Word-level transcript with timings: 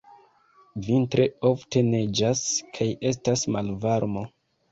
Vintre 0.87 1.25
ofte 1.49 1.83
neĝas 1.89 2.41
kaj 2.79 2.89
estas 3.13 3.47
malvarmo. 3.57 4.27